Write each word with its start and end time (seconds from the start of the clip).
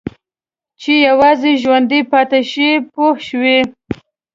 چې 0.81 0.91
یوازې 1.07 1.51
ژوندي 1.61 2.01
پاتې 2.11 2.39
شي 2.51 2.69
پوه 2.93 3.15
شوې!. 3.27 3.59